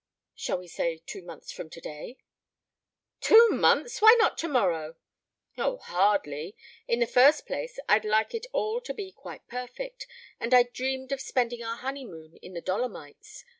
[0.33, 2.17] "Shall we say two months from today?"
[3.19, 4.01] "Two months!
[4.01, 4.95] Why not tomorrow?"
[5.59, 6.57] "Oh, hardly.
[6.87, 10.07] In the first place I'd like it all to be quite perfect,
[10.39, 13.45] and I'd dreamed of spending our honeymoon in the Dolomites.